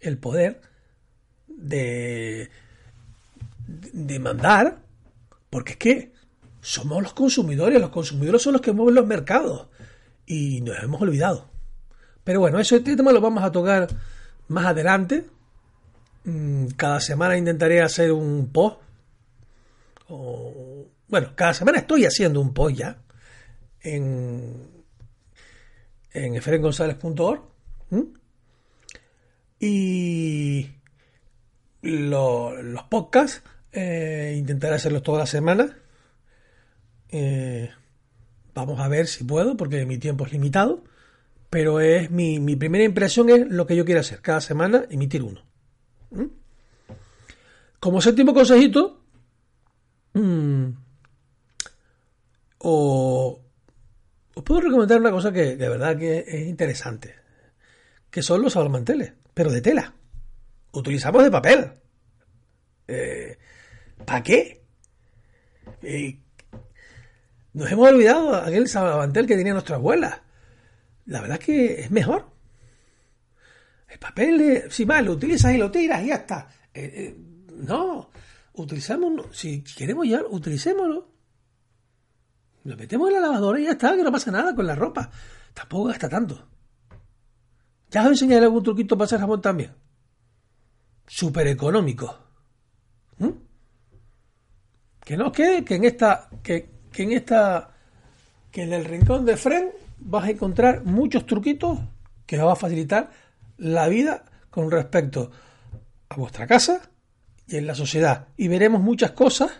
el 0.00 0.18
poder 0.18 0.60
de, 1.46 2.50
de 3.66 4.18
mandar, 4.18 4.78
porque 5.48 5.72
es 5.72 5.78
que 5.78 6.12
somos 6.60 7.02
los 7.02 7.14
consumidores, 7.14 7.80
los 7.80 7.90
consumidores 7.90 8.42
son 8.42 8.54
los 8.54 8.62
que 8.62 8.72
mueven 8.72 8.96
los 8.96 9.06
mercados 9.06 9.68
y 10.26 10.60
nos 10.60 10.82
hemos 10.82 11.00
olvidado. 11.00 11.48
Pero 12.24 12.40
bueno, 12.40 12.58
eso 12.58 12.76
este 12.76 12.96
tema 12.96 13.12
lo 13.12 13.20
vamos 13.20 13.42
a 13.42 13.50
tocar 13.50 13.88
más 14.48 14.66
adelante. 14.66 15.26
Mm, 16.24 16.66
cada 16.76 17.00
semana 17.00 17.36
intentaré 17.36 17.80
hacer 17.80 18.12
un 18.12 18.50
post. 18.52 18.78
Bueno, 21.10 21.32
cada 21.34 21.52
semana 21.52 21.78
estoy 21.78 22.06
haciendo 22.06 22.40
un 22.40 22.54
post 22.54 22.76
ya 22.76 23.02
en, 23.80 24.68
en. 26.12 26.40
Y 29.58 30.70
los 31.82 32.82
podcasts 32.88 33.42
eh, 33.72 34.36
intentaré 34.38 34.76
hacerlos 34.76 35.02
toda 35.02 35.18
la 35.18 35.26
semana. 35.26 35.76
Eh, 37.08 37.70
vamos 38.54 38.80
a 38.80 38.88
ver 38.88 39.06
si 39.06 39.24
puedo, 39.24 39.56
porque 39.56 39.84
mi 39.84 39.98
tiempo 39.98 40.24
es 40.24 40.32
limitado. 40.32 40.84
Pero 41.50 41.80
es 41.80 42.12
mi, 42.12 42.38
mi 42.38 42.54
primera 42.54 42.84
impresión 42.84 43.28
es 43.28 43.48
lo 43.48 43.66
que 43.66 43.74
yo 43.74 43.84
quiero 43.84 44.00
hacer. 44.00 44.20
Cada 44.20 44.40
semana 44.40 44.84
emitir 44.88 45.24
uno. 45.24 45.42
¿Mm? 46.10 46.26
Como 47.80 48.00
séptimo 48.00 48.32
consejito, 48.32 49.02
mm, 52.60 53.38
os, 54.34 54.44
puedo 54.44 54.60
recomendar 54.60 55.00
una 55.00 55.10
cosa 55.10 55.32
que 55.32 55.56
de 55.56 55.68
verdad 55.68 55.96
que 55.96 56.24
es 56.26 56.46
interesante, 56.46 57.14
que 58.10 58.22
son 58.22 58.42
los 58.42 58.52
salmanteles, 58.54 59.12
pero 59.34 59.50
de 59.50 59.60
tela. 59.60 59.94
Utilizamos 60.72 61.24
de 61.24 61.30
papel. 61.30 61.72
Eh, 62.86 63.38
¿Para 64.04 64.22
qué? 64.22 64.62
Eh, 65.82 66.18
nos 67.52 67.70
hemos 67.70 67.88
olvidado 67.88 68.36
aquel 68.36 68.68
salmantel 68.68 69.26
que 69.26 69.36
tenía 69.36 69.52
nuestra 69.52 69.76
abuela. 69.76 70.22
La 71.06 71.20
verdad 71.20 71.38
es 71.40 71.44
que 71.44 71.80
es 71.80 71.90
mejor. 71.90 72.30
El 73.88 73.98
papel, 73.98 74.64
si 74.70 74.86
mal, 74.86 75.04
lo 75.04 75.12
utilizas 75.12 75.52
y 75.52 75.58
lo 75.58 75.70
tiras 75.70 76.02
y 76.02 76.06
ya 76.06 76.14
está. 76.16 76.48
Eh, 76.72 76.92
eh, 76.94 77.16
no, 77.56 78.10
utilizamos, 78.52 79.36
si 79.36 79.62
queremos 79.62 80.08
ya, 80.08 80.22
utilicémoslo. 80.28 81.08
Lo 82.64 82.76
metemos 82.76 83.08
en 83.08 83.14
la 83.14 83.20
lavadora 83.20 83.60
y 83.60 83.64
ya 83.64 83.72
está, 83.72 83.96
que 83.96 84.02
no 84.02 84.12
pasa 84.12 84.30
nada 84.30 84.54
con 84.54 84.66
la 84.66 84.74
ropa. 84.74 85.10
Tampoco 85.54 85.84
gasta 85.84 86.08
tanto. 86.08 86.46
Ya 87.90 88.02
os 88.02 88.08
enseñaré 88.08 88.44
algún 88.44 88.62
truquito 88.62 88.96
para 88.96 89.06
hacer 89.06 89.20
jabón 89.20 89.40
también. 89.40 89.72
Súper 91.06 91.48
económico. 91.48 92.18
¿Mm? 93.18 93.30
Que 95.04 95.16
no 95.16 95.32
quede 95.32 95.64
que 95.64 95.74
en 95.74 95.84
esta, 95.84 96.28
que, 96.42 96.70
que 96.92 97.02
en 97.02 97.12
esta, 97.12 97.70
que 98.50 98.62
en 98.62 98.72
el 98.72 98.84
rincón 98.84 99.24
de 99.24 99.36
Fren 99.36 99.70
vas 99.98 100.24
a 100.24 100.30
encontrar 100.30 100.84
muchos 100.84 101.26
truquitos 101.26 101.78
que 102.26 102.38
os 102.38 102.46
va 102.46 102.52
a 102.52 102.56
facilitar 102.56 103.10
la 103.56 103.88
vida 103.88 104.24
con 104.50 104.70
respecto 104.70 105.30
a 106.08 106.16
vuestra 106.16 106.46
casa 106.46 106.90
y 107.46 107.56
en 107.56 107.66
la 107.66 107.74
sociedad. 107.74 108.28
Y 108.36 108.48
veremos 108.48 108.80
muchas 108.80 109.12
cosas 109.12 109.50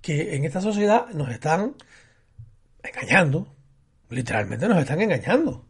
que 0.00 0.34
en 0.34 0.44
esta 0.44 0.60
sociedad 0.60 1.08
nos 1.12 1.30
están 1.30 1.74
engañando. 2.82 3.56
Literalmente 4.08 4.68
nos 4.68 4.78
están 4.78 5.00
engañando. 5.00 5.66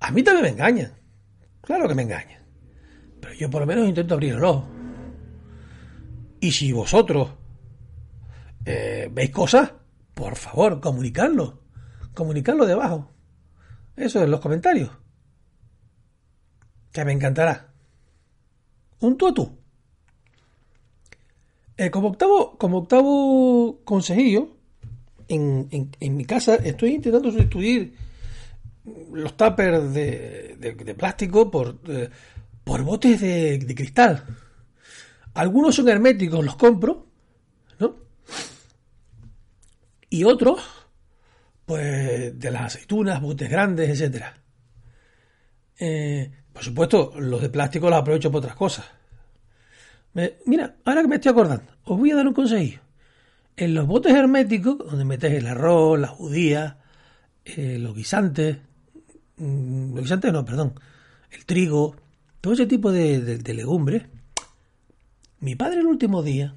A 0.00 0.10
mí 0.10 0.22
también 0.22 0.44
me 0.44 0.50
engañan. 0.50 0.92
Claro 1.60 1.88
que 1.88 1.94
me 1.94 2.02
engañan. 2.02 2.42
Pero 3.20 3.34
yo 3.34 3.50
por 3.50 3.60
lo 3.60 3.66
menos 3.66 3.88
intento 3.88 4.14
abrirlo. 4.14 4.66
Y 6.40 6.52
si 6.52 6.72
vosotros 6.72 7.30
eh, 8.66 9.08
veis 9.10 9.30
cosas, 9.30 9.72
por 10.12 10.36
favor, 10.36 10.80
comunicadlo. 10.80 11.62
Comunicadlo 12.12 12.66
debajo. 12.66 13.10
Eso 13.96 14.22
en 14.22 14.30
los 14.30 14.40
comentarios 14.40 14.90
que 16.94 17.04
me 17.04 17.12
encantará. 17.12 17.72
Un 19.00 19.18
tú 19.18 19.26
a 19.26 19.34
tú. 19.34 19.58
Eh, 21.76 21.90
como 21.90 22.08
octavo, 22.08 22.56
como 22.56 22.78
octavo 22.78 23.80
consejillo, 23.84 24.56
en, 25.28 26.16
mi 26.16 26.24
casa 26.24 26.56
estoy 26.56 26.94
intentando 26.94 27.30
sustituir 27.30 27.94
los 29.12 29.36
tuppers 29.36 29.92
de, 29.92 30.94
plástico 30.96 31.50
por, 31.50 31.80
eh, 31.88 32.10
por 32.62 32.82
botes 32.82 33.20
de, 33.20 33.74
cristal. 33.74 34.24
Algunos 35.34 35.74
son 35.74 35.88
herméticos, 35.88 36.44
los 36.44 36.56
compro, 36.56 37.06
¿no? 37.78 37.96
Y 40.10 40.24
otros, 40.24 40.60
pues 41.64 42.38
de 42.38 42.50
las 42.50 42.62
aceitunas, 42.62 43.20
botes 43.20 43.50
grandes, 43.50 43.90
etcétera. 43.90 44.34
Eh, 45.78 46.30
por 46.52 46.62
supuesto, 46.62 47.12
los 47.18 47.42
de 47.42 47.48
plástico 47.48 47.90
los 47.90 47.98
aprovecho 47.98 48.30
para 48.30 48.38
otras 48.38 48.56
cosas. 48.56 48.86
mira, 50.46 50.76
ahora 50.84 51.02
que 51.02 51.08
me 51.08 51.16
estoy 51.16 51.32
acordando, 51.32 51.72
os 51.84 51.98
voy 51.98 52.12
a 52.12 52.16
dar 52.16 52.28
un 52.28 52.34
consejo. 52.34 52.83
En 53.56 53.74
los 53.74 53.86
botes 53.86 54.12
herméticos, 54.12 54.78
donde 54.78 55.04
metes 55.04 55.32
el 55.32 55.46
arroz, 55.46 55.98
las 55.98 56.10
judías, 56.10 56.76
eh, 57.44 57.78
los 57.78 57.94
guisantes, 57.94 58.58
mm, 59.36 59.94
los 59.94 60.02
guisantes 60.02 60.32
no, 60.32 60.44
perdón, 60.44 60.74
el 61.30 61.44
trigo, 61.44 61.94
todo 62.40 62.54
ese 62.54 62.66
tipo 62.66 62.90
de, 62.90 63.40
legumbres, 63.54 64.04
mi 65.38 65.54
padre 65.54 65.80
el 65.80 65.86
último 65.86 66.22
día, 66.22 66.56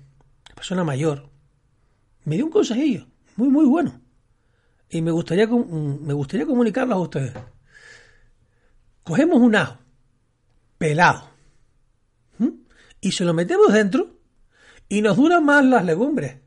persona 0.56 0.84
mayor, 0.84 1.30
me 2.26 2.36
dio 2.36 2.46
un 2.46 2.52
consejillo 2.52 3.08
muy, 3.36 3.50
muy 3.50 3.66
bueno. 3.66 4.02
Y 4.90 5.02
me 5.02 5.12
gustaría, 5.12 5.46
mm, 5.48 6.02
me 6.02 6.14
gustaría 6.14 6.46
comunicarlo 6.46 6.96
a 6.96 7.00
ustedes. 7.00 7.34
Cogemos 9.04 9.40
un 9.40 9.56
ajo, 9.56 9.78
pelado. 10.78 11.30
Y 13.00 13.12
se 13.12 13.24
lo 13.24 13.34
metemos 13.34 13.72
dentro 13.72 14.18
y 14.90 15.02
nos 15.02 15.18
duran 15.18 15.46
más 15.46 15.64
las 15.64 15.86
legumbres. 15.86 16.47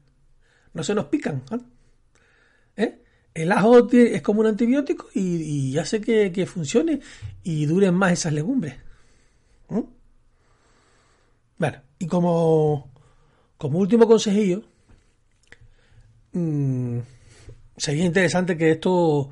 No 0.74 0.82
se 0.82 0.94
nos 0.94 1.06
pican. 1.06 1.42
¿Eh? 2.76 3.02
El 3.34 3.52
ajo 3.52 3.88
es 3.92 4.22
como 4.22 4.40
un 4.40 4.46
antibiótico 4.46 5.08
y, 5.14 5.76
hace 5.78 6.00
que, 6.00 6.46
funcione 6.46 7.00
y 7.42 7.66
duren 7.66 7.94
más 7.94 8.12
esas 8.12 8.32
legumbres. 8.32 8.76
Bueno, 11.58 11.82
y 11.98 12.06
como, 12.06 12.90
como 13.58 13.78
último 13.78 14.06
consejillo, 14.06 14.62
mmm, 16.32 16.98
sería 17.76 18.04
interesante 18.04 18.56
que 18.56 18.72
esto 18.72 19.30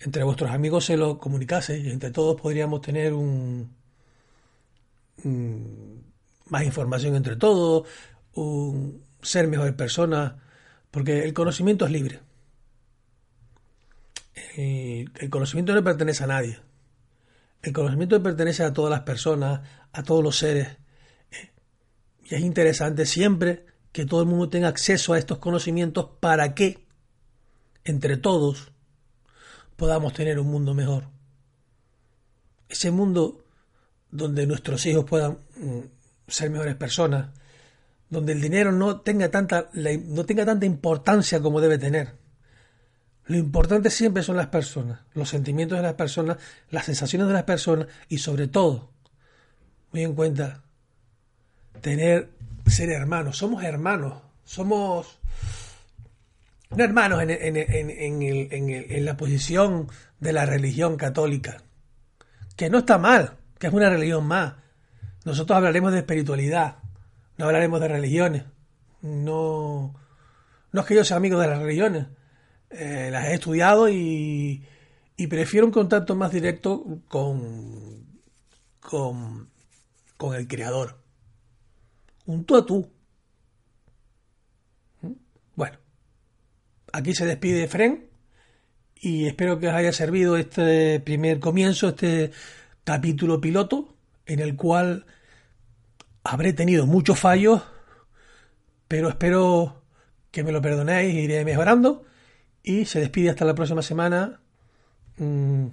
entre 0.00 0.22
vuestros 0.22 0.50
amigos 0.50 0.84
se 0.84 0.96
lo 0.96 1.18
comunicase 1.18 1.78
y 1.78 1.90
entre 1.90 2.10
todos 2.10 2.40
podríamos 2.40 2.80
tener 2.80 3.12
un, 3.12 3.74
más 6.46 6.64
información 6.64 7.16
entre 7.16 7.36
todos, 7.36 7.86
un, 8.34 9.02
ser 9.20 9.48
mejores 9.48 9.74
personas, 9.74 10.34
porque 10.90 11.24
el 11.24 11.34
conocimiento 11.34 11.86
es 11.86 11.92
libre. 11.92 12.20
el 14.56 15.30
conocimiento 15.30 15.74
no 15.74 15.84
pertenece 15.84 16.24
a 16.24 16.28
nadie. 16.28 16.58
El 17.62 17.72
conocimiento 17.72 18.22
pertenece 18.22 18.62
a 18.64 18.72
todas 18.72 18.90
las 18.90 19.00
personas, 19.00 19.60
a 19.92 20.02
todos 20.02 20.22
los 20.22 20.38
seres. 20.38 20.76
Y 22.24 22.34
es 22.34 22.40
interesante 22.40 23.06
siempre 23.06 23.66
que 23.92 24.04
todo 24.04 24.20
el 24.20 24.28
mundo 24.28 24.48
tenga 24.48 24.68
acceso 24.68 25.12
a 25.12 25.18
estos 25.18 25.38
conocimientos 25.38 26.08
para 26.20 26.54
que, 26.54 26.86
entre 27.84 28.16
todos, 28.16 28.70
podamos 29.76 30.12
tener 30.12 30.38
un 30.38 30.48
mundo 30.48 30.74
mejor. 30.74 31.08
Ese 32.68 32.90
mundo 32.90 33.44
donde 34.10 34.46
nuestros 34.46 34.84
hijos 34.86 35.04
puedan 35.04 35.38
mm, 35.56 35.80
ser 36.26 36.50
mejores 36.50 36.76
personas, 36.76 37.30
donde 38.10 38.32
el 38.32 38.40
dinero 38.40 38.72
no 38.72 39.00
tenga 39.00 39.30
tanta, 39.30 39.70
no 39.74 40.24
tenga 40.24 40.46
tanta 40.46 40.66
importancia 40.66 41.40
como 41.40 41.60
debe 41.60 41.78
tener. 41.78 42.14
Lo 43.26 43.36
importante 43.36 43.90
siempre 43.90 44.22
son 44.22 44.36
las 44.36 44.46
personas, 44.46 45.00
los 45.12 45.28
sentimientos 45.28 45.78
de 45.78 45.82
las 45.82 45.94
personas, 45.94 46.38
las 46.70 46.86
sensaciones 46.86 47.28
de 47.28 47.34
las 47.34 47.42
personas 47.42 47.86
y 48.08 48.18
sobre 48.18 48.48
todo, 48.48 48.90
muy 49.92 50.02
en 50.02 50.14
cuenta, 50.14 50.62
tener, 51.82 52.30
ser 52.66 52.90
hermanos. 52.90 53.36
Somos 53.36 53.62
hermanos, 53.64 54.22
somos 54.44 55.18
no 56.70 56.84
hermanos 56.84 57.22
en, 57.22 57.30
en, 57.30 57.56
en, 57.56 58.68
en 58.70 59.04
la 59.04 59.16
posición 59.16 59.88
de 60.20 60.32
la 60.32 60.46
religión 60.46 60.96
católica, 60.96 61.62
que 62.56 62.68
no 62.70 62.78
está 62.78 62.98
mal, 62.98 63.36
que 63.58 63.66
es 63.66 63.72
una 63.72 63.88
religión 63.88 64.26
más. 64.26 64.54
Nosotros 65.24 65.56
hablaremos 65.56 65.92
de 65.92 65.98
espiritualidad, 65.98 66.76
no 67.38 67.46
hablaremos 67.46 67.80
de 67.80 67.88
religiones. 67.88 68.44
No, 69.00 69.94
no 70.72 70.80
es 70.80 70.86
que 70.86 70.96
yo 70.96 71.04
sea 71.04 71.16
amigo 71.16 71.40
de 71.40 71.46
las 71.46 71.60
religiones. 71.60 72.08
Eh, 72.70 73.08
las 73.10 73.28
he 73.28 73.34
estudiado 73.34 73.88
y, 73.88 74.66
prefiero 75.30 75.66
un 75.66 75.72
contacto 75.72 76.16
más 76.16 76.32
directo 76.32 77.00
con, 77.08 78.04
con, 78.80 79.48
con 80.16 80.34
el 80.34 80.48
creador. 80.48 80.98
Un 82.26 82.44
tú 82.44 82.56
a 82.56 82.66
tú. 82.66 82.90
¿Mm? 85.00 85.12
Bueno, 85.54 85.78
aquí 86.92 87.14
se 87.14 87.24
despide 87.24 87.68
Fren 87.68 88.10
y 88.96 89.26
espero 89.26 89.60
que 89.60 89.68
os 89.68 89.74
haya 89.74 89.92
servido 89.92 90.36
este 90.36 90.98
primer 91.00 91.38
comienzo, 91.38 91.88
este 91.88 92.32
capítulo 92.82 93.40
piloto, 93.40 93.94
en 94.26 94.40
el 94.40 94.56
cual 94.56 95.06
habré 96.24 96.52
tenido 96.52 96.86
muchos 96.86 97.18
fallos, 97.18 97.62
pero 98.86 99.08
espero 99.08 99.82
que 100.30 100.44
me 100.44 100.52
lo 100.52 100.60
perdonéis 100.62 101.14
iré 101.14 101.44
mejorando. 101.44 102.04
Y 102.62 102.84
se 102.84 103.00
despide 103.00 103.30
hasta 103.30 103.44
la 103.44 103.54
próxima 103.54 103.82
semana. 103.82 104.40
Mm, 105.16 105.66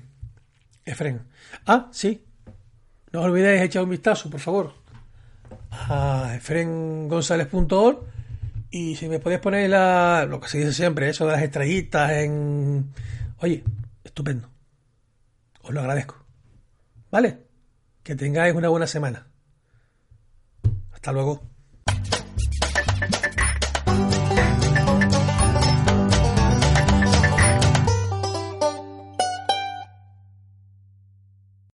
Efren. 0.85 1.27
Ah, 1.65 1.89
sí. 1.91 2.23
No 3.11 3.21
os 3.21 3.25
olvidéis 3.25 3.61
echar 3.61 3.83
un 3.83 3.89
vistazo, 3.89 4.29
por 4.29 4.39
favor, 4.39 4.73
a 5.71 6.33
efrengonzalez.org 6.35 8.15
y 8.71 8.95
si 8.95 9.07
me 9.07 9.19
podéis 9.19 9.39
poner 9.39 9.69
la, 9.69 10.25
lo 10.27 10.39
que 10.41 10.49
se 10.49 10.57
dice 10.57 10.73
siempre, 10.73 11.09
eso 11.09 11.25
de 11.25 11.31
las 11.31 11.41
estrellitas 11.41 12.11
en... 12.11 12.91
Oye, 13.39 13.63
estupendo. 14.03 14.49
Os 15.61 15.73
lo 15.73 15.79
agradezco. 15.79 16.17
¿Vale? 17.09 17.37
Que 18.03 18.15
tengáis 18.15 18.53
una 18.53 18.67
buena 18.67 18.85
semana. 18.85 19.27
Hasta 21.05 21.13
luego. 21.13 21.54